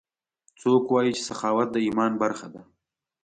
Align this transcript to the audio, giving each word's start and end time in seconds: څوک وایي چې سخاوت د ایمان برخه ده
څوک 0.59 0.83
وایي 0.91 1.11
چې 1.17 1.21
سخاوت 1.29 1.67
د 1.71 1.77
ایمان 1.87 2.11
برخه 2.21 2.47
ده 2.53 2.61